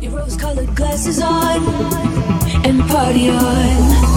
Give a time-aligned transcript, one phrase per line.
[0.00, 1.62] Your rose colored glasses on
[2.64, 4.15] and party on.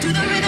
[0.00, 0.39] to the river.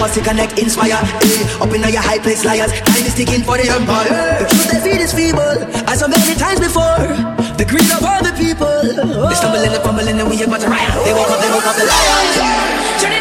[0.00, 0.96] want to connect, inspire.
[1.20, 2.72] Hey, up in your high place, liars.
[2.72, 4.40] Time is ticking for the empire.
[4.40, 7.04] The truth they feed is feeble, as so many times before.
[7.60, 8.66] The greed of all the people.
[8.66, 9.28] Oh.
[9.28, 11.04] They stumble and they fumble and we about to riot.
[11.04, 13.19] They woke up, they woke up, the lions.